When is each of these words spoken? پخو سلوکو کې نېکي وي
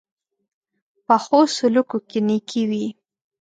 پخو 1.05 1.39
سلوکو 1.55 1.97
کې 2.09 2.19
نېکي 2.27 2.63
وي 2.69 2.85